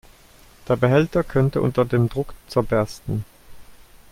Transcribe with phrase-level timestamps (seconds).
[0.67, 3.23] Der Behälter könnte unter dem Druck zerbersten.